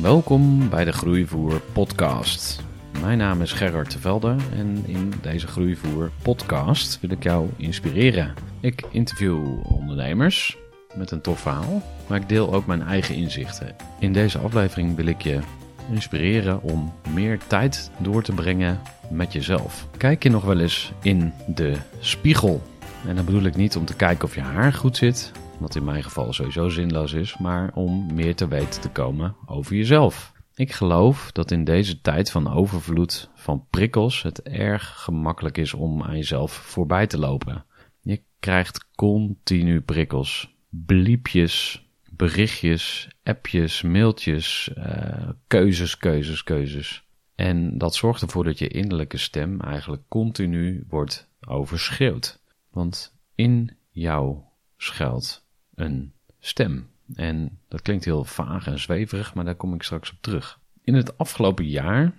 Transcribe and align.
Welkom 0.00 0.68
bij 0.68 0.84
de 0.84 0.92
Groeivoer 0.92 1.60
podcast. 1.72 2.62
Mijn 3.00 3.18
naam 3.18 3.42
is 3.42 3.52
Gerard 3.52 3.90
Tevelde 3.90 4.36
en 4.52 4.86
in 4.86 5.12
deze 5.22 5.46
Groeivoer 5.46 6.10
podcast 6.22 7.00
wil 7.00 7.10
ik 7.10 7.22
jou 7.22 7.48
inspireren. 7.56 8.34
Ik 8.60 8.82
interview 8.90 9.60
ondernemers 9.62 10.56
met 10.94 11.10
een 11.10 11.20
tof 11.20 11.40
verhaal, 11.40 11.82
maar 12.06 12.20
ik 12.20 12.28
deel 12.28 12.54
ook 12.54 12.66
mijn 12.66 12.82
eigen 12.82 13.14
inzichten. 13.14 13.76
In 13.98 14.12
deze 14.12 14.38
aflevering 14.38 14.96
wil 14.96 15.06
ik 15.06 15.22
je 15.22 15.38
inspireren 15.90 16.62
om 16.62 16.92
meer 17.14 17.38
tijd 17.46 17.90
door 17.98 18.22
te 18.22 18.32
brengen 18.32 18.80
met 19.10 19.32
jezelf. 19.32 19.86
Kijk 19.96 20.22
je 20.22 20.30
nog 20.30 20.44
wel 20.44 20.60
eens 20.60 20.92
in 21.02 21.32
de 21.46 21.76
spiegel? 21.98 22.62
En 23.06 23.16
dan 23.16 23.24
bedoel 23.24 23.44
ik 23.44 23.56
niet 23.56 23.76
om 23.76 23.84
te 23.84 23.96
kijken 23.96 24.24
of 24.24 24.34
je 24.34 24.40
haar 24.40 24.72
goed 24.72 24.96
zit, 24.96 25.32
wat 25.60 25.74
in 25.74 25.84
mijn 25.84 26.02
geval 26.02 26.32
sowieso 26.32 26.68
zinloos 26.68 27.12
is, 27.12 27.38
maar 27.38 27.70
om 27.74 28.14
meer 28.14 28.34
te 28.34 28.48
weten 28.48 28.80
te 28.80 28.90
komen 28.90 29.36
over 29.46 29.76
jezelf. 29.76 30.32
Ik 30.54 30.72
geloof 30.72 31.32
dat 31.32 31.50
in 31.50 31.64
deze 31.64 32.00
tijd 32.00 32.30
van 32.30 32.52
overvloed 32.52 33.30
van 33.34 33.66
prikkels 33.70 34.22
het 34.22 34.42
erg 34.42 35.02
gemakkelijk 35.02 35.58
is 35.58 35.74
om 35.74 36.02
aan 36.02 36.16
jezelf 36.16 36.52
voorbij 36.52 37.06
te 37.06 37.18
lopen. 37.18 37.64
Je 38.02 38.22
krijgt 38.38 38.88
continu 38.94 39.80
prikkels, 39.80 40.56
bliepjes, 40.68 41.86
berichtjes, 42.10 43.08
appjes, 43.22 43.82
mailtjes, 43.82 44.70
uh, 44.78 45.28
keuzes, 45.46 45.96
keuzes, 45.96 46.44
keuzes. 46.44 47.04
En 47.34 47.78
dat 47.78 47.94
zorgt 47.94 48.22
ervoor 48.22 48.44
dat 48.44 48.58
je 48.58 48.68
innerlijke 48.68 49.16
stem 49.16 49.60
eigenlijk 49.60 50.02
continu 50.08 50.84
wordt 50.88 51.30
overschreeuwd. 51.46 52.42
Want 52.70 53.16
in 53.34 53.76
jou 53.90 54.38
schuilt 54.76 55.48
een 55.80 56.12
stem. 56.38 56.88
En 57.14 57.58
dat 57.68 57.82
klinkt 57.82 58.04
heel 58.04 58.24
vaag 58.24 58.66
en 58.66 58.78
zweverig, 58.78 59.34
maar 59.34 59.44
daar 59.44 59.54
kom 59.54 59.74
ik 59.74 59.82
straks 59.82 60.12
op 60.12 60.18
terug. 60.20 60.60
In 60.82 60.94
het 60.94 61.18
afgelopen 61.18 61.66
jaar, 61.66 62.12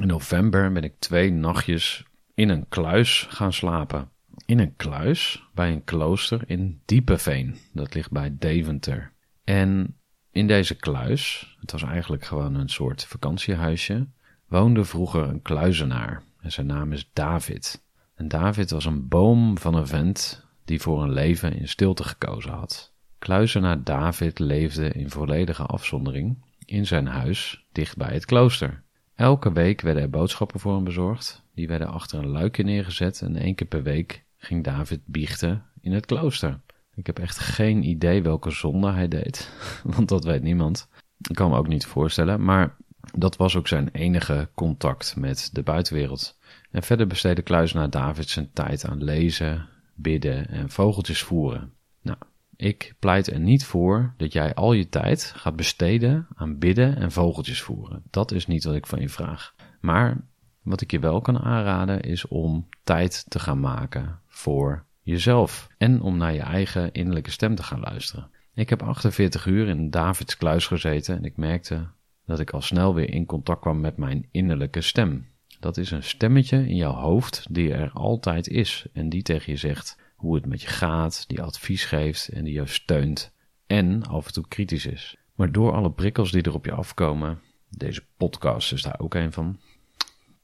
in 0.00 0.06
november, 0.06 0.72
ben 0.72 0.84
ik 0.84 0.94
twee 0.98 1.32
nachtjes 1.32 2.04
in 2.34 2.48
een 2.48 2.68
kluis 2.68 3.26
gaan 3.30 3.52
slapen. 3.52 4.10
In 4.46 4.58
een 4.58 4.76
kluis 4.76 5.48
bij 5.54 5.72
een 5.72 5.84
klooster 5.84 6.42
in 6.46 6.80
Diepeveen. 6.84 7.56
Dat 7.72 7.94
ligt 7.94 8.10
bij 8.10 8.36
Deventer. 8.38 9.12
En 9.44 9.96
in 10.30 10.46
deze 10.46 10.74
kluis, 10.74 11.56
het 11.60 11.72
was 11.72 11.82
eigenlijk 11.82 12.24
gewoon 12.24 12.54
een 12.54 12.68
soort 12.68 13.04
vakantiehuisje, 13.04 14.08
woonde 14.46 14.84
vroeger 14.84 15.22
een 15.22 15.42
kluizenaar. 15.42 16.22
En 16.40 16.52
zijn 16.52 16.66
naam 16.66 16.92
is 16.92 17.10
David. 17.12 17.84
En 18.14 18.28
David 18.28 18.70
was 18.70 18.84
een 18.84 19.08
boom 19.08 19.58
van 19.58 19.74
een 19.74 19.86
vent 19.86 20.46
die 20.64 20.80
voor 20.80 21.02
een 21.02 21.12
leven 21.12 21.56
in 21.56 21.68
stilte 21.68 22.04
gekozen 22.04 22.52
had. 22.52 22.92
Kluizenaar 23.18 23.84
David 23.84 24.38
leefde 24.38 24.92
in 24.92 25.10
volledige 25.10 25.62
afzondering 25.62 26.44
in 26.64 26.86
zijn 26.86 27.06
huis 27.06 27.66
dicht 27.72 27.96
bij 27.96 28.12
het 28.12 28.24
klooster. 28.24 28.82
Elke 29.14 29.52
week 29.52 29.80
werden 29.80 30.02
er 30.02 30.10
boodschappen 30.10 30.60
voor 30.60 30.74
hem 30.74 30.84
bezorgd. 30.84 31.42
Die 31.54 31.68
werden 31.68 31.88
achter 31.88 32.18
een 32.18 32.28
luikje 32.28 32.62
neergezet 32.62 33.22
en 33.22 33.36
één 33.36 33.54
keer 33.54 33.66
per 33.66 33.82
week 33.82 34.24
ging 34.36 34.64
David 34.64 35.00
biechten 35.04 35.64
in 35.80 35.92
het 35.92 36.06
klooster. 36.06 36.60
Ik 36.94 37.06
heb 37.06 37.18
echt 37.18 37.38
geen 37.38 37.82
idee 37.82 38.22
welke 38.22 38.50
zonde 38.50 38.92
hij 38.92 39.08
deed, 39.08 39.52
want 39.96 40.08
dat 40.08 40.24
weet 40.24 40.42
niemand. 40.42 40.88
Ik 41.28 41.34
kan 41.34 41.50
me 41.50 41.56
ook 41.56 41.68
niet 41.68 41.86
voorstellen, 41.86 42.44
maar 42.44 42.76
dat 43.14 43.36
was 43.36 43.56
ook 43.56 43.68
zijn 43.68 43.88
enige 43.92 44.48
contact 44.54 45.16
met 45.16 45.50
de 45.52 45.62
buitenwereld. 45.62 46.38
En 46.70 46.82
verder 46.82 47.06
besteedde 47.06 47.42
kluizenaar 47.42 47.90
David 47.90 48.28
zijn 48.28 48.50
tijd 48.52 48.84
aan 48.84 49.04
lezen, 49.04 49.68
bidden 49.94 50.48
en 50.48 50.70
vogeltjes 50.70 51.22
voeren. 51.22 51.72
Nou, 52.02 52.18
ik 52.58 52.94
pleit 52.98 53.26
er 53.26 53.40
niet 53.40 53.64
voor 53.64 54.14
dat 54.16 54.32
jij 54.32 54.54
al 54.54 54.72
je 54.72 54.88
tijd 54.88 55.32
gaat 55.36 55.56
besteden 55.56 56.26
aan 56.34 56.58
bidden 56.58 56.96
en 56.96 57.12
vogeltjes 57.12 57.62
voeren. 57.62 58.02
Dat 58.10 58.32
is 58.32 58.46
niet 58.46 58.64
wat 58.64 58.74
ik 58.74 58.86
van 58.86 59.00
je 59.00 59.08
vraag. 59.08 59.54
Maar 59.80 60.24
wat 60.62 60.80
ik 60.80 60.90
je 60.90 60.98
wel 60.98 61.20
kan 61.20 61.38
aanraden 61.38 62.00
is 62.00 62.26
om 62.26 62.68
tijd 62.84 63.24
te 63.28 63.38
gaan 63.38 63.60
maken 63.60 64.20
voor 64.26 64.84
jezelf 65.02 65.68
en 65.76 66.00
om 66.00 66.16
naar 66.16 66.34
je 66.34 66.40
eigen 66.40 66.92
innerlijke 66.92 67.30
stem 67.30 67.54
te 67.54 67.62
gaan 67.62 67.80
luisteren. 67.80 68.30
Ik 68.54 68.68
heb 68.68 68.82
48 68.82 69.46
uur 69.46 69.68
in 69.68 69.90
Davids 69.90 70.36
kluis 70.36 70.66
gezeten 70.66 71.16
en 71.16 71.24
ik 71.24 71.36
merkte 71.36 71.86
dat 72.26 72.40
ik 72.40 72.50
al 72.50 72.62
snel 72.62 72.94
weer 72.94 73.10
in 73.10 73.26
contact 73.26 73.60
kwam 73.60 73.80
met 73.80 73.96
mijn 73.96 74.28
innerlijke 74.30 74.80
stem. 74.80 75.26
Dat 75.60 75.76
is 75.76 75.90
een 75.90 76.02
stemmetje 76.02 76.68
in 76.68 76.76
jouw 76.76 76.94
hoofd 76.94 77.46
die 77.50 77.72
er 77.72 77.90
altijd 77.92 78.48
is 78.48 78.86
en 78.92 79.08
die 79.08 79.22
tegen 79.22 79.52
je 79.52 79.58
zegt 79.58 79.96
hoe 80.18 80.34
het 80.34 80.46
met 80.46 80.62
je 80.62 80.68
gaat, 80.68 81.24
die 81.28 81.42
advies 81.42 81.84
geeft 81.84 82.28
en 82.28 82.44
die 82.44 82.52
jou 82.52 82.68
steunt 82.68 83.32
en 83.66 84.06
af 84.06 84.26
en 84.26 84.32
toe 84.32 84.48
kritisch 84.48 84.86
is. 84.86 85.16
Maar 85.34 85.52
door 85.52 85.72
alle 85.72 85.90
prikkels 85.90 86.30
die 86.30 86.42
er 86.42 86.54
op 86.54 86.64
je 86.64 86.72
afkomen, 86.72 87.40
deze 87.68 88.04
podcast 88.16 88.72
is 88.72 88.82
daar 88.82 88.98
ook 88.98 89.14
een 89.14 89.32
van, 89.32 89.60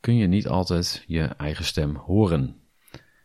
kun 0.01 0.17
je 0.17 0.27
niet 0.27 0.49
altijd 0.49 1.05
je 1.07 1.23
eigen 1.23 1.65
stem 1.65 1.97
horen. 1.97 2.57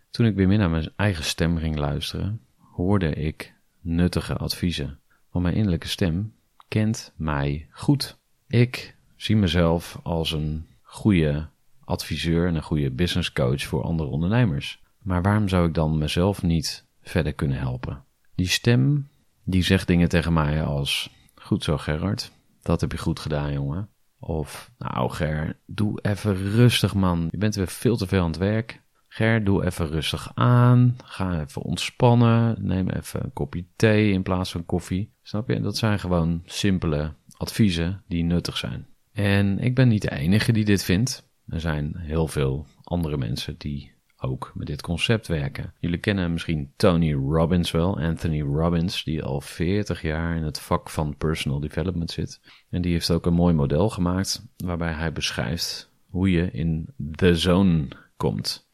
Toen 0.09 0.25
ik 0.25 0.35
weer 0.35 0.47
meer 0.47 0.57
naar 0.57 0.69
mijn 0.69 0.91
eigen 0.95 1.23
stem 1.23 1.57
ging 1.57 1.77
luisteren, 1.77 2.41
hoorde 2.57 3.13
ik 3.13 3.53
nuttige 3.81 4.37
adviezen. 4.37 4.99
Want 5.31 5.43
mijn 5.43 5.55
innerlijke 5.55 5.87
stem 5.87 6.33
kent 6.67 7.13
mij 7.15 7.67
goed. 7.71 8.17
Ik 8.47 8.95
zie 9.15 9.35
mezelf 9.35 9.99
als 10.03 10.31
een 10.31 10.67
goede 10.81 11.49
adviseur 11.83 12.47
en 12.47 12.55
een 12.55 12.63
goede 12.63 12.91
business 12.91 13.33
coach 13.33 13.63
voor 13.63 13.83
andere 13.83 14.09
ondernemers. 14.09 14.81
Maar 14.99 15.21
waarom 15.21 15.47
zou 15.47 15.67
ik 15.67 15.73
dan 15.73 15.97
mezelf 15.97 16.43
niet 16.43 16.85
verder 17.01 17.33
kunnen 17.33 17.57
helpen? 17.57 18.03
Die 18.35 18.47
stem, 18.47 19.09
die 19.43 19.63
zegt 19.63 19.87
dingen 19.87 20.09
tegen 20.09 20.33
mij 20.33 20.63
als: 20.63 21.09
Goed 21.35 21.63
zo, 21.63 21.77
Gerard, 21.77 22.31
dat 22.61 22.81
heb 22.81 22.91
je 22.91 22.97
goed 22.97 23.19
gedaan, 23.19 23.53
jongen. 23.53 23.89
Of, 24.19 24.71
nou, 24.77 25.11
Ger, 25.11 25.59
doe 25.65 25.99
even 26.01 26.35
rustig, 26.35 26.93
man. 26.93 27.27
Je 27.31 27.37
bent 27.37 27.55
weer 27.55 27.67
veel 27.67 27.97
te 27.97 28.07
veel 28.07 28.21
aan 28.21 28.27
het 28.31 28.37
werk. 28.37 28.81
Ger, 29.07 29.43
doe 29.43 29.65
even 29.65 29.87
rustig 29.87 30.31
aan. 30.33 30.95
Ga 31.03 31.41
even 31.41 31.61
ontspannen. 31.61 32.55
Neem 32.59 32.89
even 32.89 33.23
een 33.23 33.33
kopje 33.33 33.65
thee 33.75 34.11
in 34.11 34.23
plaats 34.23 34.51
van 34.51 34.65
koffie. 34.65 35.13
Snap 35.21 35.49
je? 35.49 35.59
Dat 35.59 35.77
zijn 35.77 35.99
gewoon 35.99 36.41
simpele 36.45 37.13
adviezen 37.37 38.03
die 38.07 38.23
nuttig 38.23 38.57
zijn. 38.57 38.87
En 39.11 39.59
ik 39.59 39.75
ben 39.75 39.87
niet 39.87 40.01
de 40.01 40.11
enige 40.11 40.51
die 40.51 40.65
dit 40.65 40.83
vindt. 40.83 41.29
Er 41.47 41.59
zijn 41.59 41.97
heel 41.97 42.27
veel 42.27 42.65
andere 42.83 43.17
mensen 43.17 43.55
die 43.57 43.91
ook 44.21 44.51
met 44.55 44.67
dit 44.67 44.81
concept 44.81 45.27
werken. 45.27 45.73
Jullie 45.79 45.97
kennen 45.97 46.31
misschien 46.31 46.71
Tony 46.75 47.13
Robbins 47.13 47.71
wel, 47.71 47.99
Anthony 47.99 48.41
Robbins, 48.41 49.03
die 49.03 49.23
al 49.23 49.41
40 49.41 50.01
jaar 50.01 50.35
in 50.35 50.43
het 50.43 50.59
vak 50.59 50.89
van 50.89 51.17
personal 51.17 51.59
development 51.59 52.11
zit. 52.11 52.39
En 52.69 52.81
die 52.81 52.91
heeft 52.91 53.11
ook 53.11 53.25
een 53.25 53.33
mooi 53.33 53.53
model 53.53 53.89
gemaakt 53.89 54.45
waarbij 54.57 54.91
hij 54.91 55.11
beschrijft 55.13 55.91
hoe 56.09 56.31
je 56.31 56.51
in 56.51 56.87
the 57.15 57.35
zone 57.35 57.87
komt. 58.17 58.67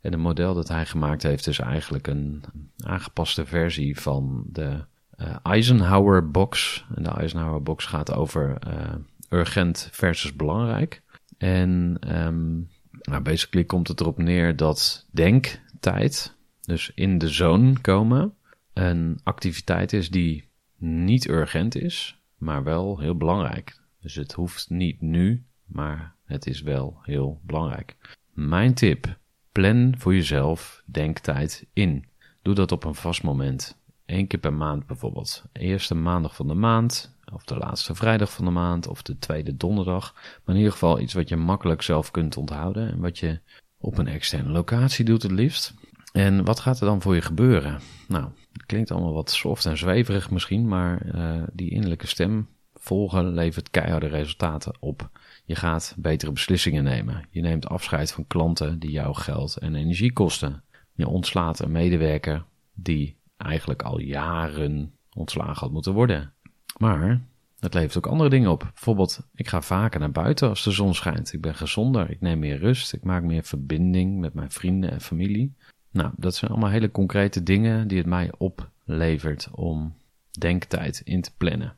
En 0.00 0.12
het 0.12 0.20
model 0.20 0.54
dat 0.54 0.68
hij 0.68 0.86
gemaakt 0.86 1.22
heeft 1.22 1.46
is 1.46 1.58
eigenlijk 1.58 2.06
een 2.06 2.42
aangepaste 2.84 3.46
versie 3.46 4.00
van 4.00 4.44
de 4.46 4.84
uh, 5.16 5.36
Eisenhower 5.42 6.30
box. 6.30 6.84
En 6.94 7.02
de 7.02 7.10
Eisenhower 7.10 7.62
box 7.62 7.86
gaat 7.86 8.12
over 8.12 8.58
uh, 8.68 8.94
urgent 9.28 9.88
versus 9.92 10.36
belangrijk. 10.36 11.02
En 11.38 11.98
um, 12.16 12.68
nou, 13.10 13.22
basically 13.22 13.66
komt 13.66 13.88
het 13.88 14.00
erop 14.00 14.18
neer 14.18 14.56
dat 14.56 15.06
denktijd, 15.10 16.36
dus 16.60 16.92
in 16.94 17.18
de 17.18 17.28
zone 17.28 17.80
komen, 17.80 18.34
een 18.72 19.20
activiteit 19.22 19.92
is 19.92 20.10
die 20.10 20.48
niet 20.76 21.28
urgent 21.28 21.74
is, 21.74 22.20
maar 22.36 22.64
wel 22.64 22.98
heel 22.98 23.16
belangrijk. 23.16 23.78
Dus 24.00 24.14
het 24.14 24.32
hoeft 24.32 24.70
niet 24.70 25.00
nu, 25.00 25.44
maar 25.64 26.14
het 26.24 26.46
is 26.46 26.60
wel 26.60 26.98
heel 27.02 27.40
belangrijk. 27.42 28.18
Mijn 28.32 28.74
tip: 28.74 29.18
plan 29.52 29.94
voor 29.98 30.14
jezelf 30.14 30.82
denktijd 30.86 31.66
in. 31.72 32.04
Doe 32.42 32.54
dat 32.54 32.72
op 32.72 32.84
een 32.84 32.94
vast 32.94 33.22
moment. 33.22 33.78
Eén 34.06 34.26
keer 34.26 34.40
per 34.40 34.52
maand 34.52 34.86
bijvoorbeeld. 34.86 35.44
Eerste 35.52 35.94
maandag 35.94 36.34
van 36.34 36.48
de 36.48 36.54
maand, 36.54 37.16
of 37.32 37.44
de 37.44 37.56
laatste 37.56 37.94
vrijdag 37.94 38.32
van 38.32 38.44
de 38.44 38.50
maand, 38.50 38.86
of 38.86 39.02
de 39.02 39.18
tweede 39.18 39.56
donderdag. 39.56 40.12
Maar 40.14 40.54
in 40.54 40.56
ieder 40.56 40.72
geval 40.72 41.00
iets 41.00 41.14
wat 41.14 41.28
je 41.28 41.36
makkelijk 41.36 41.82
zelf 41.82 42.10
kunt 42.10 42.36
onthouden 42.36 42.92
en 42.92 43.00
wat 43.00 43.18
je 43.18 43.40
op 43.78 43.98
een 43.98 44.08
externe 44.08 44.50
locatie 44.50 45.04
doet 45.04 45.22
het 45.22 45.32
liefst. 45.32 45.74
En 46.12 46.44
wat 46.44 46.60
gaat 46.60 46.80
er 46.80 46.86
dan 46.86 47.02
voor 47.02 47.14
je 47.14 47.22
gebeuren? 47.22 47.80
Nou, 48.08 48.28
het 48.52 48.66
klinkt 48.66 48.90
allemaal 48.90 49.12
wat 49.12 49.30
soft 49.30 49.66
en 49.66 49.78
zweverig 49.78 50.30
misschien, 50.30 50.68
maar 50.68 51.06
uh, 51.14 51.42
die 51.52 51.70
innerlijke 51.70 52.06
stem 52.06 52.48
volgen 52.74 53.34
levert 53.34 53.70
keiharde 53.70 54.06
resultaten 54.06 54.76
op. 54.80 55.10
Je 55.44 55.54
gaat 55.54 55.94
betere 55.98 56.32
beslissingen 56.32 56.84
nemen. 56.84 57.26
Je 57.30 57.40
neemt 57.40 57.68
afscheid 57.68 58.12
van 58.12 58.26
klanten 58.26 58.78
die 58.78 58.90
jou 58.90 59.14
geld 59.14 59.56
en 59.56 59.74
energie 59.74 60.12
kosten. 60.12 60.62
Je 60.94 61.08
ontslaat 61.08 61.58
een 61.58 61.72
medewerker 61.72 62.44
die 62.74 63.16
eigenlijk 63.36 63.82
al 63.82 64.00
jaren 64.00 64.92
ontslagen 65.14 65.60
had 65.60 65.72
moeten 65.72 65.92
worden. 65.92 66.32
Maar 66.80 67.20
het 67.58 67.74
levert 67.74 67.96
ook 67.96 68.06
andere 68.06 68.30
dingen 68.30 68.50
op. 68.50 68.60
Bijvoorbeeld, 68.60 69.20
ik 69.34 69.48
ga 69.48 69.62
vaker 69.62 70.00
naar 70.00 70.10
buiten 70.10 70.48
als 70.48 70.64
de 70.64 70.70
zon 70.70 70.94
schijnt. 70.94 71.32
Ik 71.32 71.40
ben 71.40 71.54
gezonder, 71.54 72.10
ik 72.10 72.20
neem 72.20 72.38
meer 72.38 72.58
rust, 72.58 72.92
ik 72.92 73.02
maak 73.02 73.22
meer 73.22 73.42
verbinding 73.42 74.18
met 74.18 74.34
mijn 74.34 74.50
vrienden 74.50 74.90
en 74.90 75.00
familie. 75.00 75.54
Nou, 75.90 76.12
dat 76.16 76.34
zijn 76.34 76.50
allemaal 76.50 76.70
hele 76.70 76.90
concrete 76.90 77.42
dingen 77.42 77.88
die 77.88 77.98
het 77.98 78.06
mij 78.06 78.32
oplevert 78.38 79.48
om 79.52 79.94
denktijd 80.38 81.00
in 81.04 81.20
te 81.20 81.30
plannen. 81.36 81.76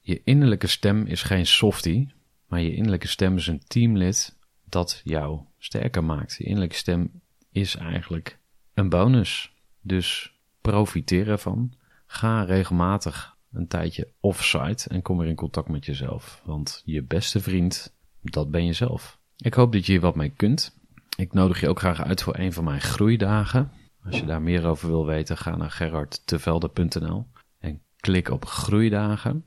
Je 0.00 0.20
innerlijke 0.24 0.66
stem 0.66 1.06
is 1.06 1.22
geen 1.22 1.46
softie, 1.46 2.12
maar 2.46 2.60
je 2.60 2.74
innerlijke 2.74 3.08
stem 3.08 3.36
is 3.36 3.46
een 3.46 3.62
teamlid 3.66 4.36
dat 4.64 5.00
jou 5.04 5.40
sterker 5.58 6.04
maakt. 6.04 6.34
Je 6.38 6.44
innerlijke 6.44 6.76
stem 6.76 7.20
is 7.52 7.76
eigenlijk 7.76 8.38
een 8.74 8.88
bonus. 8.88 9.52
Dus 9.80 10.34
profiteer 10.60 11.28
ervan. 11.28 11.72
Ga 12.06 12.42
regelmatig 12.42 13.38
een 13.52 13.66
tijdje 13.66 14.08
offsite 14.20 14.88
en 14.88 15.02
kom 15.02 15.18
weer 15.18 15.28
in 15.28 15.34
contact 15.34 15.68
met 15.68 15.86
jezelf. 15.86 16.42
Want 16.44 16.82
je 16.84 17.02
beste 17.02 17.40
vriend, 17.40 17.94
dat 18.22 18.50
ben 18.50 18.66
jezelf. 18.66 19.18
Ik 19.36 19.54
hoop 19.54 19.72
dat 19.72 19.86
je 19.86 19.92
hier 19.92 20.00
wat 20.00 20.14
mee 20.14 20.32
kunt. 20.36 20.78
Ik 21.16 21.32
nodig 21.32 21.60
je 21.60 21.68
ook 21.68 21.78
graag 21.78 22.02
uit 22.02 22.22
voor 22.22 22.38
een 22.38 22.52
van 22.52 22.64
mijn 22.64 22.80
groeidagen. 22.80 23.70
Als 24.04 24.18
je 24.18 24.26
daar 24.26 24.42
meer 24.42 24.66
over 24.66 24.88
wil 24.88 25.06
weten, 25.06 25.36
ga 25.36 25.56
naar 25.56 25.70
gerardtevelde.nl 25.70 27.26
en 27.58 27.82
klik 27.96 28.30
op 28.30 28.44
groeidagen. 28.44 29.44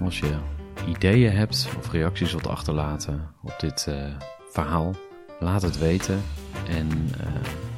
Als 0.00 0.18
je 0.18 0.38
ideeën 0.88 1.32
hebt 1.32 1.68
of 1.78 1.92
reacties 1.92 2.30
wilt 2.30 2.46
achterlaten 2.46 3.34
op 3.42 3.54
dit 3.58 3.86
uh, 3.88 4.16
verhaal, 4.50 4.94
laat 5.40 5.62
het 5.62 5.78
weten. 5.78 6.22
En 6.68 6.88
uh, 6.88 7.26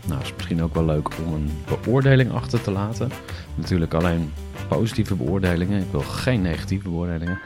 nou, 0.06 0.20
is 0.20 0.34
misschien 0.34 0.62
ook 0.62 0.74
wel 0.74 0.84
leuk 0.84 1.19
om 1.19 1.32
een 1.32 1.50
beoordeling 1.66 2.32
achter 2.32 2.62
te 2.62 2.70
laten. 2.70 3.10
Natuurlijk 3.54 3.94
alleen 3.94 4.32
positieve 4.69 5.15
beoordelingen. 5.15 5.81
Ik 5.81 5.91
wil 5.91 6.00
geen 6.00 6.43
negatieve 6.43 6.88
beoordelingen. 6.88 7.41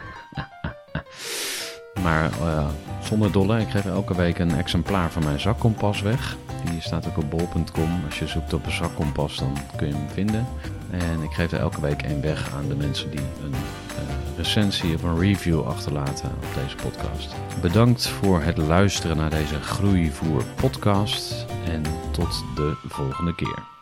maar 2.02 2.30
uh, 2.40 2.68
zonder 3.02 3.32
dolle, 3.32 3.60
ik 3.60 3.68
geef 3.68 3.84
elke 3.84 4.14
week 4.14 4.38
een 4.38 4.54
exemplaar 4.54 5.10
van 5.10 5.24
mijn 5.24 5.40
zakkompas 5.40 6.00
weg. 6.00 6.36
Die 6.70 6.80
staat 6.80 7.06
ook 7.06 7.16
op 7.16 7.30
bol.com. 7.30 8.00
Als 8.06 8.18
je 8.18 8.26
zoekt 8.26 8.52
op 8.52 8.66
een 8.66 8.72
zakkompas, 8.72 9.36
dan 9.36 9.56
kun 9.76 9.86
je 9.86 9.94
hem 9.94 10.08
vinden. 10.08 10.46
En 10.90 11.22
ik 11.22 11.32
geef 11.32 11.52
er 11.52 11.60
elke 11.60 11.80
week 11.80 12.02
één 12.02 12.20
weg 12.20 12.54
aan 12.54 12.68
de 12.68 12.74
mensen 12.74 13.10
die 13.10 13.20
een 13.20 13.52
uh, 13.52 14.36
recensie 14.36 14.94
of 14.94 15.02
een 15.02 15.18
review 15.18 15.66
achterlaten 15.66 16.28
op 16.28 16.62
deze 16.62 16.76
podcast. 16.76 17.34
Bedankt 17.60 18.08
voor 18.08 18.42
het 18.42 18.56
luisteren 18.56 19.16
naar 19.16 19.30
deze 19.30 19.60
Groeivoer 19.60 20.44
podcast. 20.54 21.46
En 21.64 21.82
tot 22.10 22.44
de 22.54 22.76
volgende 22.88 23.34
keer. 23.34 23.81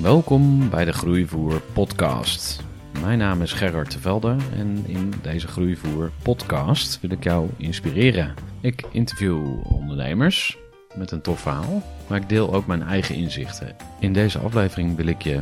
Welkom 0.00 0.70
bij 0.70 0.84
de 0.84 0.92
Groeivoer 0.92 1.60
Podcast. 1.72 2.62
Mijn 3.00 3.18
naam 3.18 3.42
is 3.42 3.52
Gerard 3.52 3.90
Tevelde 3.90 4.36
en 4.56 4.84
in 4.86 5.12
deze 5.22 5.48
Groeivoer 5.48 6.10
Podcast 6.22 7.00
wil 7.00 7.10
ik 7.10 7.24
jou 7.24 7.48
inspireren. 7.56 8.34
Ik 8.60 8.84
interview 8.90 9.66
ondernemers 9.72 10.58
met 10.94 11.10
een 11.10 11.20
tof 11.20 11.40
verhaal, 11.40 11.82
maar 12.06 12.18
ik 12.18 12.28
deel 12.28 12.54
ook 12.54 12.66
mijn 12.66 12.82
eigen 12.82 13.14
inzichten. 13.14 13.76
In 13.98 14.12
deze 14.12 14.38
aflevering 14.38 14.96
wil 14.96 15.06
ik 15.06 15.22
je 15.22 15.38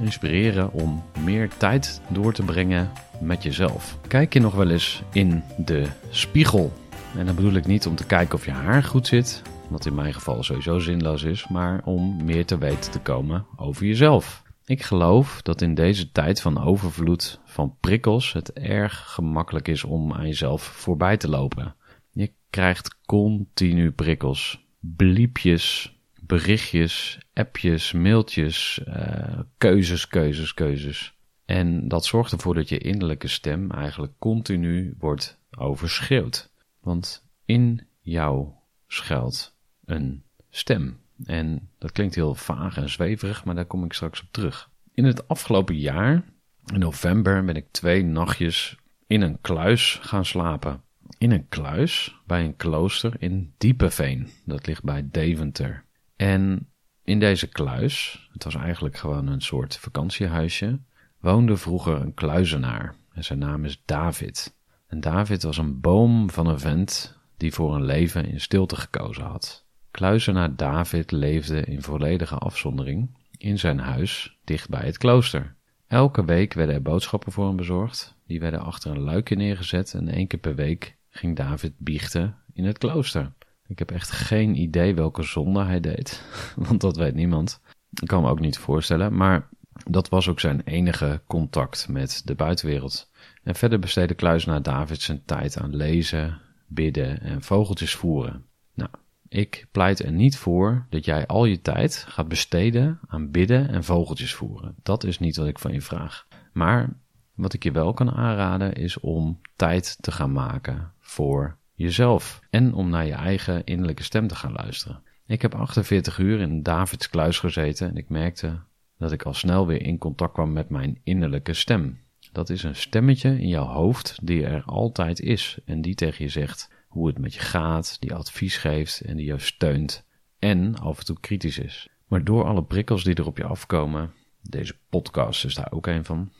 inspireren 0.00 0.72
om 0.72 1.02
meer 1.24 1.48
tijd 1.56 2.00
door 2.08 2.32
te 2.32 2.42
brengen 2.42 2.90
met 3.20 3.42
jezelf. 3.42 3.98
Kijk 4.08 4.32
je 4.32 4.40
nog 4.40 4.54
wel 4.54 4.70
eens 4.70 5.02
in 5.12 5.42
de 5.56 5.86
spiegel? 6.10 6.72
En 7.16 7.26
dan 7.26 7.34
bedoel 7.34 7.54
ik 7.54 7.66
niet 7.66 7.86
om 7.86 7.94
te 7.94 8.06
kijken 8.06 8.34
of 8.34 8.44
je 8.44 8.50
haar 8.50 8.82
goed 8.82 9.06
zit, 9.06 9.42
wat 9.70 9.86
in 9.86 9.94
mijn 9.94 10.14
geval 10.14 10.42
sowieso 10.42 10.78
zinloos 10.78 11.22
is, 11.22 11.48
maar 11.48 11.80
om 11.84 12.24
meer 12.24 12.46
te 12.46 12.58
weten 12.58 12.90
te 12.90 13.00
komen 13.00 13.46
over 13.56 13.86
jezelf. 13.86 14.42
Ik 14.64 14.82
geloof 14.82 15.42
dat 15.42 15.60
in 15.60 15.74
deze 15.74 16.12
tijd 16.12 16.40
van 16.40 16.62
overvloed 16.62 17.40
van 17.44 17.76
prikkels 17.80 18.32
het 18.32 18.52
erg 18.52 19.12
gemakkelijk 19.12 19.68
is 19.68 19.84
om 19.84 20.12
aan 20.12 20.26
jezelf 20.26 20.62
voorbij 20.62 21.16
te 21.16 21.28
lopen. 21.28 21.74
Je 22.12 22.32
krijgt 22.50 22.98
continu 23.06 23.92
prikkels, 23.92 24.66
bliepjes, 24.80 25.96
berichtjes, 26.20 27.18
appjes, 27.34 27.92
mailtjes, 27.92 28.80
uh, 28.88 29.40
keuzes, 29.58 30.08
keuzes, 30.08 30.54
keuzes. 30.54 31.14
En 31.44 31.88
dat 31.88 32.04
zorgt 32.04 32.32
ervoor 32.32 32.54
dat 32.54 32.68
je 32.68 32.78
innerlijke 32.78 33.28
stem 33.28 33.70
eigenlijk 33.70 34.12
continu 34.18 34.94
wordt 34.98 35.40
overschreeuwd. 35.56 36.52
Want 36.80 37.28
in 37.44 37.86
jou 38.00 38.48
schuilt 38.86 39.58
een 39.90 40.22
stem. 40.50 40.98
En 41.24 41.68
dat 41.78 41.92
klinkt 41.92 42.14
heel 42.14 42.34
vaag 42.34 42.76
en 42.76 42.90
zweverig, 42.90 43.44
maar 43.44 43.54
daar 43.54 43.64
kom 43.64 43.84
ik 43.84 43.92
straks 43.92 44.22
op 44.22 44.28
terug. 44.30 44.70
In 44.94 45.04
het 45.04 45.28
afgelopen 45.28 45.78
jaar, 45.78 46.24
in 46.72 46.78
november, 46.78 47.44
ben 47.44 47.56
ik 47.56 47.66
twee 47.70 48.04
nachtjes 48.04 48.76
in 49.06 49.20
een 49.20 49.40
kluis 49.40 49.98
gaan 50.02 50.24
slapen. 50.24 50.82
In 51.18 51.30
een 51.30 51.48
kluis 51.48 52.20
bij 52.26 52.44
een 52.44 52.56
klooster 52.56 53.14
in 53.18 53.54
Diepeveen. 53.58 54.28
Dat 54.44 54.66
ligt 54.66 54.82
bij 54.82 55.08
Deventer. 55.10 55.84
En 56.16 56.68
in 57.04 57.20
deze 57.20 57.46
kluis, 57.46 58.28
het 58.32 58.44
was 58.44 58.54
eigenlijk 58.54 58.96
gewoon 58.96 59.26
een 59.26 59.40
soort 59.40 59.76
vakantiehuisje, 59.76 60.80
woonde 61.20 61.56
vroeger 61.56 62.00
een 62.00 62.14
kluizenaar. 62.14 62.94
En 63.12 63.24
zijn 63.24 63.38
naam 63.38 63.64
is 63.64 63.82
David. 63.84 64.56
En 64.86 65.00
David 65.00 65.42
was 65.42 65.58
een 65.58 65.80
boom 65.80 66.30
van 66.30 66.46
een 66.46 66.58
vent 66.58 67.18
die 67.36 67.52
voor 67.52 67.74
een 67.74 67.84
leven 67.84 68.26
in 68.26 68.40
stilte 68.40 68.76
gekozen 68.76 69.24
had. 69.24 69.66
Kluizenaar 69.90 70.56
David 70.56 71.10
leefde 71.10 71.64
in 71.64 71.82
volledige 71.82 72.34
afzondering 72.34 73.18
in 73.36 73.58
zijn 73.58 73.78
huis 73.78 74.38
dicht 74.44 74.68
bij 74.68 74.84
het 74.84 74.98
klooster. 74.98 75.54
Elke 75.86 76.24
week 76.24 76.52
werden 76.52 76.74
er 76.74 76.82
boodschappen 76.82 77.32
voor 77.32 77.46
hem 77.46 77.56
bezorgd. 77.56 78.14
Die 78.26 78.40
werden 78.40 78.60
achter 78.60 78.90
een 78.90 79.00
luikje 79.00 79.36
neergezet 79.36 79.94
en 79.94 80.08
één 80.08 80.26
keer 80.26 80.38
per 80.38 80.54
week 80.54 80.96
ging 81.08 81.36
David 81.36 81.72
biechten 81.78 82.36
in 82.52 82.64
het 82.64 82.78
klooster. 82.78 83.32
Ik 83.66 83.78
heb 83.78 83.90
echt 83.90 84.10
geen 84.10 84.56
idee 84.56 84.94
welke 84.94 85.22
zonde 85.22 85.64
hij 85.64 85.80
deed, 85.80 86.22
want 86.68 86.80
dat 86.80 86.96
weet 86.96 87.14
niemand. 87.14 87.60
Ik 88.00 88.08
kan 88.08 88.22
me 88.22 88.28
ook 88.28 88.40
niet 88.40 88.58
voorstellen, 88.58 89.16
maar 89.16 89.48
dat 89.90 90.08
was 90.08 90.28
ook 90.28 90.40
zijn 90.40 90.60
enige 90.64 91.22
contact 91.26 91.88
met 91.88 92.22
de 92.24 92.34
buitenwereld. 92.34 93.10
En 93.42 93.54
verder 93.54 93.78
besteedde 93.78 94.14
Kluizenaar 94.14 94.62
David 94.62 95.00
zijn 95.00 95.22
tijd 95.24 95.58
aan 95.58 95.76
lezen, 95.76 96.40
bidden 96.66 97.20
en 97.20 97.42
vogeltjes 97.42 97.94
voeren. 97.94 98.44
Nou, 98.74 98.90
ik 99.30 99.66
pleit 99.70 99.98
er 99.98 100.12
niet 100.12 100.36
voor 100.36 100.86
dat 100.88 101.04
jij 101.04 101.26
al 101.26 101.44
je 101.44 101.60
tijd 101.60 102.04
gaat 102.08 102.28
besteden 102.28 103.00
aan 103.06 103.30
bidden 103.30 103.68
en 103.68 103.84
vogeltjes 103.84 104.34
voeren. 104.34 104.74
Dat 104.82 105.04
is 105.04 105.18
niet 105.18 105.36
wat 105.36 105.46
ik 105.46 105.58
van 105.58 105.72
je 105.72 105.80
vraag. 105.80 106.26
Maar 106.52 106.96
wat 107.34 107.52
ik 107.52 107.62
je 107.62 107.70
wel 107.70 107.92
kan 107.92 108.10
aanraden 108.10 108.72
is 108.72 109.00
om 109.00 109.40
tijd 109.56 109.96
te 110.00 110.12
gaan 110.12 110.32
maken 110.32 110.92
voor 110.98 111.56
jezelf 111.74 112.40
en 112.50 112.74
om 112.74 112.88
naar 112.88 113.06
je 113.06 113.12
eigen 113.12 113.64
innerlijke 113.64 114.02
stem 114.02 114.26
te 114.26 114.34
gaan 114.34 114.52
luisteren. 114.52 115.02
Ik 115.26 115.42
heb 115.42 115.54
48 115.54 116.18
uur 116.18 116.40
in 116.40 116.62
Davids 116.62 117.08
kluis 117.08 117.38
gezeten 117.38 117.88
en 117.88 117.96
ik 117.96 118.08
merkte 118.08 118.58
dat 118.98 119.12
ik 119.12 119.22
al 119.22 119.34
snel 119.34 119.66
weer 119.66 119.82
in 119.82 119.98
contact 119.98 120.32
kwam 120.32 120.52
met 120.52 120.68
mijn 120.68 121.00
innerlijke 121.04 121.54
stem. 121.54 122.00
Dat 122.32 122.50
is 122.50 122.62
een 122.62 122.76
stemmetje 122.76 123.40
in 123.40 123.48
jouw 123.48 123.66
hoofd 123.66 124.18
die 124.22 124.46
er 124.46 124.62
altijd 124.64 125.20
is 125.20 125.58
en 125.64 125.80
die 125.80 125.94
tegen 125.94 126.24
je 126.24 126.30
zegt 126.30 126.70
hoe 126.90 127.06
het 127.06 127.18
met 127.18 127.34
je 127.34 127.40
gaat, 127.40 127.96
die 128.00 128.14
advies 128.14 128.56
geeft 128.56 129.00
en 129.00 129.16
die 129.16 129.26
jou 129.26 129.40
steunt 129.40 130.04
en 130.38 130.78
af 130.78 130.98
en 130.98 131.04
toe 131.04 131.20
kritisch 131.20 131.58
is. 131.58 131.88
Maar 132.06 132.24
door 132.24 132.44
alle 132.44 132.62
prikkels 132.62 133.04
die 133.04 133.14
er 133.14 133.26
op 133.26 133.36
je 133.36 133.44
afkomen, 133.44 134.12
deze 134.42 134.76
podcast 134.88 135.44
is 135.44 135.54
daar 135.54 135.72
ook 135.72 135.86
een 135.86 136.04
van, 136.04 136.32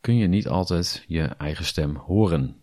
kun 0.00 0.16
je 0.16 0.26
niet 0.26 0.48
altijd 0.48 1.04
je 1.06 1.22
eigen 1.22 1.64
stem 1.64 1.96
horen. 1.96 2.56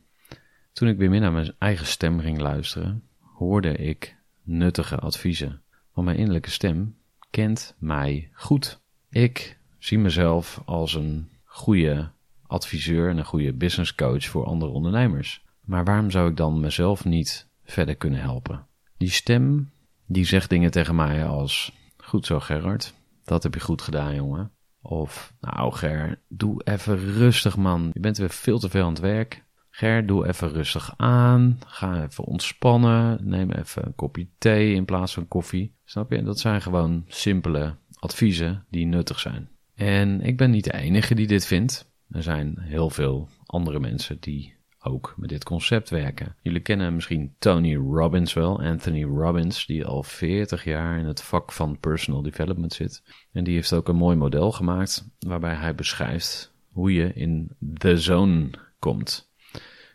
Toen 0.73 0.87
ik 0.87 0.97
weer 0.97 1.09
meer 1.09 1.19
naar 1.19 1.31
mijn 1.31 1.53
eigen 1.57 1.85
stem 1.85 2.19
ging 2.19 2.39
luisteren, 2.39 3.03
hoorde 3.19 3.75
ik 3.75 4.15
nuttige 4.43 4.99
adviezen. 4.99 5.61
Want 5.93 6.07
mijn 6.07 6.19
innerlijke 6.19 6.49
stem 6.49 6.95
kent 7.29 7.75
mij 7.77 8.29
goed. 8.33 8.81
Ik 9.09 9.57
zie 9.77 9.99
mezelf 9.99 10.61
als 10.65 10.93
een 10.93 11.29
goede 11.43 12.11
adviseur 12.47 13.09
en 13.09 13.17
een 13.17 13.25
goede 13.25 13.53
business 13.53 13.95
coach 13.95 14.25
voor 14.25 14.45
andere 14.45 14.71
ondernemers. 14.71 15.43
Maar 15.61 15.83
waarom 15.83 16.11
zou 16.11 16.29
ik 16.29 16.37
dan 16.37 16.59
mezelf 16.59 17.05
niet 17.05 17.49
verder 17.63 17.95
kunnen 17.95 18.21
helpen? 18.21 18.67
Die 18.97 19.09
stem, 19.09 19.71
die 20.05 20.25
zegt 20.25 20.49
dingen 20.49 20.71
tegen 20.71 20.95
mij 20.95 21.25
als: 21.25 21.73
Goed 21.97 22.25
zo, 22.25 22.39
Gerard, 22.39 22.93
dat 23.23 23.43
heb 23.43 23.53
je 23.53 23.59
goed 23.59 23.81
gedaan, 23.81 24.15
jongen. 24.15 24.51
Of, 24.81 25.33
nou, 25.41 25.73
Ger, 25.73 26.21
doe 26.27 26.61
even 26.63 26.97
rustig, 26.97 27.57
man. 27.57 27.89
Je 27.93 27.99
bent 27.99 28.17
weer 28.17 28.29
veel 28.29 28.59
te 28.59 28.69
veel 28.69 28.83
aan 28.83 28.93
het 28.93 28.99
werk. 28.99 29.43
Ger, 29.69 30.05
doe 30.05 30.27
even 30.27 30.51
rustig 30.51 30.93
aan. 30.97 31.59
Ga 31.65 32.03
even 32.03 32.23
ontspannen. 32.23 33.19
Neem 33.29 33.51
even 33.51 33.85
een 33.85 33.95
kopje 33.95 34.27
thee 34.37 34.73
in 34.73 34.85
plaats 34.85 35.13
van 35.13 35.27
koffie. 35.27 35.75
Snap 35.83 36.11
je? 36.11 36.23
Dat 36.23 36.39
zijn 36.39 36.61
gewoon 36.61 37.03
simpele 37.07 37.75
adviezen 37.99 38.65
die 38.69 38.85
nuttig 38.85 39.19
zijn. 39.19 39.49
En 39.75 40.21
ik 40.21 40.37
ben 40.37 40.51
niet 40.51 40.63
de 40.63 40.73
enige 40.73 41.15
die 41.15 41.27
dit 41.27 41.45
vindt. 41.45 41.91
Er 42.09 42.23
zijn 42.23 42.59
heel 42.59 42.89
veel 42.89 43.29
andere 43.45 43.79
mensen 43.79 44.19
die 44.19 44.55
ook 44.83 45.13
met 45.17 45.29
dit 45.29 45.43
concept 45.43 45.89
werken. 45.89 46.35
Jullie 46.41 46.59
kennen 46.59 46.95
misschien 46.95 47.33
Tony 47.39 47.75
Robbins 47.75 48.33
wel, 48.33 48.61
Anthony 48.61 49.03
Robbins, 49.03 49.65
die 49.65 49.85
al 49.85 50.03
40 50.03 50.63
jaar 50.63 50.99
in 50.99 51.05
het 51.05 51.21
vak 51.21 51.51
van 51.51 51.79
personal 51.79 52.21
development 52.21 52.73
zit. 52.73 53.03
En 53.31 53.43
die 53.43 53.55
heeft 53.55 53.73
ook 53.73 53.87
een 53.87 53.95
mooi 53.95 54.15
model 54.15 54.51
gemaakt 54.51 55.07
waarbij 55.19 55.53
hij 55.53 55.75
beschrijft 55.75 56.53
hoe 56.71 56.93
je 56.93 57.13
in 57.13 57.49
the 57.77 57.97
zone 57.97 58.49
komt. 58.79 59.29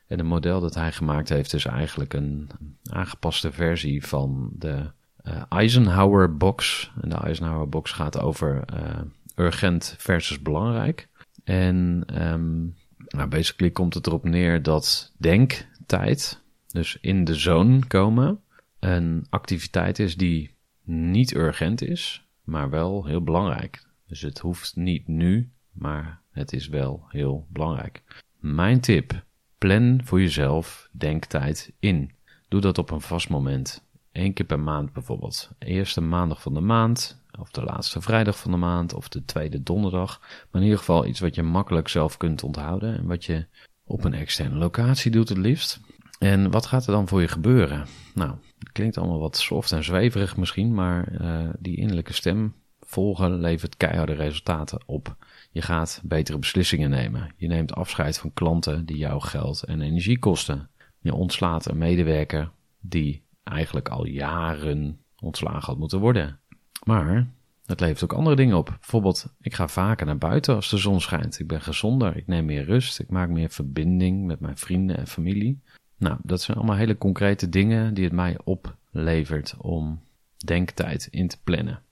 En 0.06 0.18
het 0.18 0.26
model 0.26 0.60
dat 0.60 0.74
hij 0.74 0.92
gemaakt 0.92 1.28
heeft 1.28 1.54
is 1.54 1.64
eigenlijk 1.64 2.12
een 2.12 2.50
aangepaste 2.90 3.52
versie 3.52 4.06
van 4.06 4.50
de 4.52 4.90
uh, 5.24 5.42
Eisenhower 5.48 6.36
box. 6.36 6.90
En 7.00 7.08
de 7.08 7.16
Eisenhower 7.16 7.68
box 7.68 7.92
gaat 7.92 8.20
over 8.20 8.64
uh, 8.74 9.00
urgent 9.36 9.94
versus 9.98 10.42
belangrijk. 10.42 11.08
En 11.44 12.04
um, 12.22 12.74
nou, 13.06 13.28
basically 13.28 13.72
komt 13.72 13.94
het 13.94 14.06
erop 14.06 14.24
neer 14.24 14.62
dat 14.62 15.12
denktijd, 15.16 16.42
dus 16.66 16.98
in 17.00 17.24
de 17.24 17.34
zone 17.34 17.86
komen, 17.86 18.40
een 18.78 19.26
activiteit 19.30 19.98
is 19.98 20.16
die 20.16 20.54
niet 20.82 21.34
urgent 21.34 21.82
is, 21.82 22.26
maar 22.44 22.70
wel 22.70 23.04
heel 23.04 23.22
belangrijk. 23.22 23.84
Dus 24.06 24.20
het 24.20 24.38
hoeft 24.38 24.76
niet 24.76 25.08
nu, 25.08 25.50
maar 25.72 26.20
het 26.30 26.52
is 26.52 26.68
wel 26.68 27.04
heel 27.08 27.46
belangrijk. 27.48 28.24
Mijn 28.38 28.80
tip: 28.80 29.24
plan 29.58 30.00
voor 30.04 30.20
jezelf 30.20 30.88
denktijd 30.92 31.72
in. 31.78 32.12
Doe 32.48 32.60
dat 32.60 32.78
op 32.78 32.90
een 32.90 33.00
vast 33.00 33.28
moment. 33.28 33.84
Eén 34.12 34.32
keer 34.32 34.46
per 34.46 34.60
maand 34.60 34.92
bijvoorbeeld. 34.92 35.50
Eerste 35.58 36.00
maandag 36.00 36.42
van 36.42 36.54
de 36.54 36.60
maand, 36.60 37.22
of 37.38 37.50
de 37.50 37.62
laatste 37.62 38.00
vrijdag 38.00 38.38
van 38.38 38.50
de 38.50 38.56
maand, 38.56 38.94
of 38.94 39.08
de 39.08 39.24
tweede 39.24 39.62
donderdag. 39.62 40.20
Maar 40.20 40.60
in 40.60 40.62
ieder 40.62 40.78
geval 40.78 41.06
iets 41.06 41.20
wat 41.20 41.34
je 41.34 41.42
makkelijk 41.42 41.88
zelf 41.88 42.16
kunt 42.16 42.42
onthouden 42.42 42.98
en 42.98 43.06
wat 43.06 43.24
je 43.24 43.46
op 43.84 44.04
een 44.04 44.14
externe 44.14 44.56
locatie 44.56 45.10
doet 45.10 45.28
het 45.28 45.38
liefst. 45.38 45.80
En 46.18 46.50
wat 46.50 46.66
gaat 46.66 46.86
er 46.86 46.92
dan 46.92 47.08
voor 47.08 47.20
je 47.20 47.28
gebeuren? 47.28 47.86
Nou, 48.14 48.34
het 48.58 48.72
klinkt 48.72 48.98
allemaal 48.98 49.18
wat 49.18 49.36
soft 49.36 49.72
en 49.72 49.84
zweverig 49.84 50.36
misschien, 50.36 50.74
maar 50.74 51.12
uh, 51.20 51.48
die 51.58 51.76
innerlijke 51.76 52.12
stem 52.12 52.54
volgen 52.80 53.40
levert 53.40 53.76
keiharde 53.76 54.12
resultaten 54.12 54.82
op. 54.86 55.16
Je 55.50 55.62
gaat 55.62 56.00
betere 56.04 56.38
beslissingen 56.38 56.90
nemen. 56.90 57.32
Je 57.36 57.46
neemt 57.46 57.74
afscheid 57.74 58.18
van 58.18 58.32
klanten 58.34 58.86
die 58.86 58.96
jou 58.96 59.20
geld 59.20 59.62
en 59.62 59.80
energie 59.80 60.18
kosten. 60.18 60.70
Je 61.00 61.14
ontslaat 61.14 61.68
een 61.68 61.78
medewerker 61.78 62.50
die 62.80 63.22
eigenlijk 63.42 63.88
al 63.88 64.06
jaren 64.06 65.00
ontslagen 65.20 65.66
had 65.66 65.78
moeten 65.78 66.00
worden. 66.00 66.40
Maar 66.86 67.26
het 67.66 67.80
levert 67.80 68.02
ook 68.04 68.12
andere 68.12 68.36
dingen 68.36 68.56
op. 68.56 68.66
Bijvoorbeeld, 68.66 69.26
ik 69.40 69.54
ga 69.54 69.68
vaker 69.68 70.06
naar 70.06 70.18
buiten 70.18 70.54
als 70.54 70.70
de 70.70 70.76
zon 70.76 71.00
schijnt. 71.00 71.38
Ik 71.38 71.46
ben 71.46 71.60
gezonder, 71.60 72.16
ik 72.16 72.26
neem 72.26 72.44
meer 72.44 72.64
rust, 72.64 72.98
ik 72.98 73.08
maak 73.08 73.28
meer 73.28 73.50
verbinding 73.50 74.26
met 74.26 74.40
mijn 74.40 74.56
vrienden 74.56 74.96
en 74.96 75.06
familie. 75.06 75.60
Nou, 75.96 76.18
dat 76.22 76.42
zijn 76.42 76.56
allemaal 76.56 76.76
hele 76.76 76.98
concrete 76.98 77.48
dingen 77.48 77.94
die 77.94 78.04
het 78.04 78.12
mij 78.12 78.38
oplevert 78.44 79.54
om 79.58 80.00
denktijd 80.44 81.08
in 81.10 81.28
te 81.28 81.36
plannen. 81.44 81.82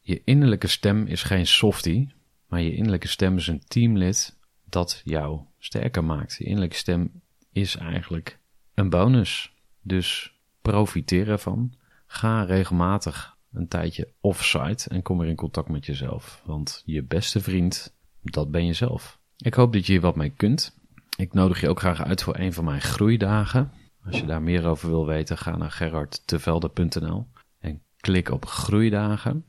Je 0.00 0.22
innerlijke 0.24 0.66
stem 0.66 1.06
is 1.06 1.22
geen 1.22 1.46
softie, 1.46 2.12
maar 2.46 2.60
je 2.60 2.74
innerlijke 2.74 3.08
stem 3.08 3.36
is 3.36 3.46
een 3.46 3.64
teamlid 3.68 4.36
dat 4.64 5.00
jou 5.04 5.40
sterker 5.58 6.04
maakt. 6.04 6.36
Je 6.38 6.44
innerlijke 6.44 6.76
stem 6.76 7.22
is 7.52 7.76
eigenlijk 7.76 8.38
een 8.74 8.90
bonus. 8.90 9.52
Dus 9.82 10.38
profiteer 10.62 11.28
ervan. 11.28 11.74
Ga 12.06 12.42
regelmatig 12.42 13.38
een 13.52 13.68
tijdje 13.68 14.08
offsite 14.20 14.88
en 14.88 15.02
kom 15.02 15.18
weer 15.18 15.28
in 15.28 15.36
contact 15.36 15.68
met 15.68 15.86
jezelf. 15.86 16.42
Want 16.44 16.82
je 16.84 17.02
beste 17.02 17.40
vriend, 17.40 17.94
dat 18.22 18.50
ben 18.50 18.66
jezelf. 18.66 19.18
Ik 19.36 19.54
hoop 19.54 19.72
dat 19.72 19.86
je 19.86 19.92
hier 19.92 20.00
wat 20.00 20.16
mee 20.16 20.30
kunt. 20.30 20.78
Ik 21.16 21.32
nodig 21.32 21.60
je 21.60 21.68
ook 21.68 21.78
graag 21.78 22.04
uit 22.04 22.22
voor 22.22 22.38
een 22.38 22.52
van 22.52 22.64
mijn 22.64 22.80
groeidagen. 22.80 23.72
Als 24.04 24.18
je 24.18 24.26
daar 24.26 24.42
meer 24.42 24.66
over 24.66 24.88
wil 24.88 25.06
weten, 25.06 25.38
ga 25.38 25.56
naar 25.56 25.70
gerardtevelde.nl 25.70 27.26
en 27.58 27.82
klik 27.96 28.30
op 28.30 28.46
groeidagen. 28.46 29.44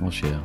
Als 0.00 0.18
je 0.18 0.38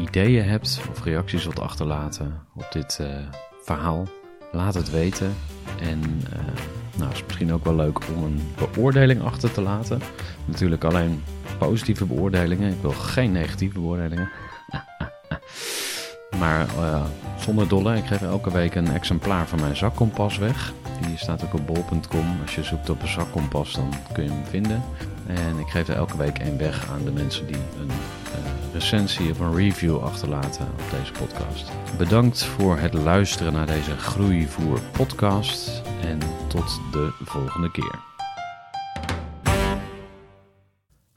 ideeën 0.00 0.44
hebt 0.44 0.80
of 0.90 1.04
reacties 1.04 1.44
wilt 1.44 1.60
achterlaten 1.60 2.46
op 2.54 2.66
dit 2.72 2.98
uh, 3.00 3.28
verhaal, 3.62 4.08
laat 4.52 4.74
het 4.74 4.90
weten. 4.90 5.34
En 5.80 6.00
uh, 6.00 6.98
nou, 6.98 7.12
is 7.12 7.24
misschien 7.24 7.52
ook 7.52 7.64
wel 7.64 7.76
leuk 7.76 8.08
om 8.08 8.22
een 8.22 8.40
beoordeling 8.56 9.22
achter 9.22 9.52
te 9.52 9.60
laten. 9.60 10.00
Natuurlijk 10.46 10.84
alleen 10.84 11.22
positieve 11.58 12.06
beoordelingen. 12.06 12.72
Ik 12.72 12.80
wil 12.80 12.92
geen 12.92 13.32
negatieve 13.32 13.78
beoordelingen. 13.78 14.30
maar 16.40 16.66
uh, 16.78 17.04
zonder 17.38 17.68
dolle, 17.68 17.96
ik 17.96 18.06
geef 18.06 18.22
elke 18.22 18.50
week 18.50 18.74
een 18.74 18.92
exemplaar 18.92 19.48
van 19.48 19.60
mijn 19.60 19.76
zakkompas 19.76 20.38
weg. 20.38 20.72
Die 21.06 21.16
staat 21.16 21.44
ook 21.44 21.54
op 21.54 21.66
bol.com. 21.66 22.40
Als 22.42 22.54
je 22.54 22.62
zoekt 22.62 22.90
op 22.90 23.02
een 23.02 23.08
zakkompas, 23.08 23.72
dan 23.72 23.94
kun 24.12 24.24
je 24.24 24.30
hem 24.30 24.44
vinden. 24.44 24.82
En 25.26 25.58
ik 25.58 25.68
geef 25.68 25.88
er 25.88 25.96
elke 25.96 26.16
week 26.16 26.38
één 26.38 26.58
weg 26.58 26.90
aan 26.90 27.04
de 27.04 27.12
mensen 27.12 27.46
die 27.46 27.56
een 27.56 27.88
uh, 27.88 28.72
recensie 28.72 29.30
of 29.30 29.38
een 29.38 29.54
review 29.54 29.98
achterlaten 29.98 30.66
op 30.66 30.98
deze 30.98 31.12
podcast. 31.12 31.70
Bedankt 31.98 32.44
voor 32.44 32.78
het 32.78 32.94
luisteren 32.94 33.52
naar 33.52 33.66
deze 33.66 33.98
Groeivoer 33.98 34.80
podcast. 34.92 35.82
En 36.00 36.18
tot 36.46 36.80
de 36.92 37.12
volgende 37.24 37.70
keer. 37.70 38.07